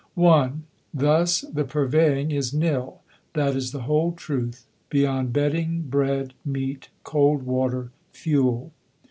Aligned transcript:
(1) 0.15 0.63
Thus 0.95 1.41
the 1.41 1.63
Purveying 1.63 2.31
is 2.31 2.55
nil 2.55 3.01
that 3.33 3.55
is 3.55 3.71
the 3.71 3.83
whole 3.83 4.13
truth, 4.13 4.65
beyond 4.89 5.31
bedding, 5.31 5.83
bread, 5.83 6.33
meat, 6.43 6.89
cold 7.03 7.43
water, 7.43 7.91
fuel. 8.11 8.71